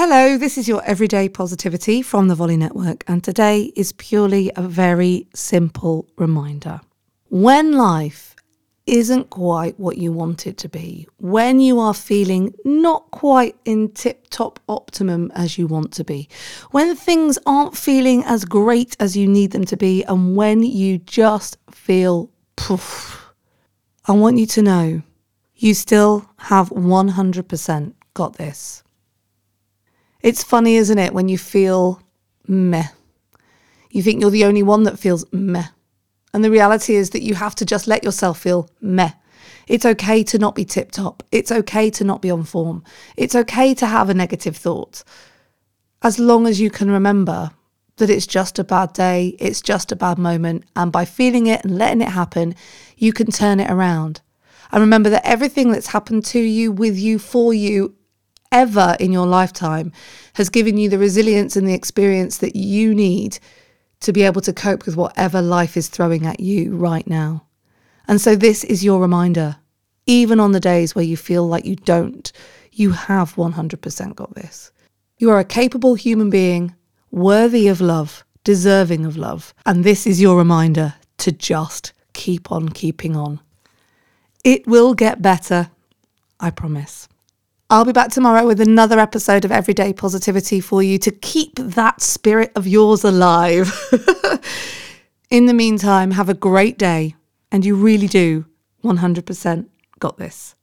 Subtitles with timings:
[0.00, 4.62] Hello, this is your everyday positivity from the Volley Network, and today is purely a
[4.62, 6.80] very simple reminder.
[7.30, 8.36] When life
[8.86, 13.90] isn't quite what you want it to be, when you are feeling not quite in
[13.90, 16.28] tip top optimum as you want to be,
[16.70, 20.98] when things aren't feeling as great as you need them to be, and when you
[20.98, 23.32] just feel poof,
[24.04, 25.02] I want you to know
[25.56, 28.84] you still have 100% got this.
[30.20, 32.02] It's funny, isn't it, when you feel
[32.46, 32.88] meh?
[33.90, 35.68] You think you're the only one that feels meh.
[36.34, 39.12] And the reality is that you have to just let yourself feel meh.
[39.66, 41.22] It's okay to not be tip top.
[41.30, 42.82] It's okay to not be on form.
[43.16, 45.04] It's okay to have a negative thought.
[46.02, 47.50] As long as you can remember
[47.96, 50.64] that it's just a bad day, it's just a bad moment.
[50.74, 52.54] And by feeling it and letting it happen,
[52.96, 54.20] you can turn it around.
[54.70, 57.94] And remember that everything that's happened to you, with you, for you
[58.52, 59.92] ever in your lifetime
[60.34, 63.38] has given you the resilience and the experience that you need
[64.00, 67.44] to be able to cope with whatever life is throwing at you right now.
[68.06, 69.56] And so, this is your reminder.
[70.06, 72.32] Even on the days where you feel like you don't,
[72.72, 74.72] you have 100% got this.
[75.18, 76.74] You are a capable human being,
[77.10, 79.52] worthy of love, deserving of love.
[79.66, 83.40] And this is your reminder to just keep on keeping on.
[84.44, 85.70] It will get better,
[86.40, 87.08] I promise.
[87.70, 92.00] I'll be back tomorrow with another episode of Everyday Positivity for you to keep that
[92.00, 93.70] spirit of yours alive.
[95.30, 97.14] In the meantime, have a great day,
[97.52, 98.46] and you really do
[98.82, 99.66] 100%
[99.98, 100.54] got this.